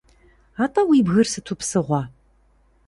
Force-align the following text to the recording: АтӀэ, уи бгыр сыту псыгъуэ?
АтӀэ, 0.63 0.81
уи 0.89 0.99
бгыр 1.05 1.27
сыту 1.31 1.55
псыгъуэ? 1.59 2.01